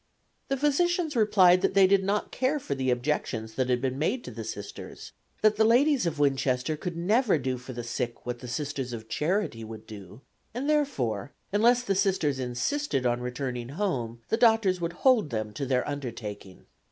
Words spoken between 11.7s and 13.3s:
the Sisters insisted on